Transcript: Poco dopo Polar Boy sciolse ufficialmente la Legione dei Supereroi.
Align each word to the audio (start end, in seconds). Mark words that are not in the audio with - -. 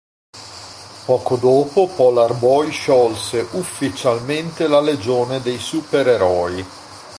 Poco 1.05 1.35
dopo 1.35 1.87
Polar 1.87 2.33
Boy 2.39 2.71
sciolse 2.71 3.47
ufficialmente 3.51 4.67
la 4.67 4.79
Legione 4.81 5.41
dei 5.41 5.59
Supereroi. 5.59 6.65